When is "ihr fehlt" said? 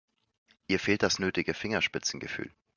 0.67-1.03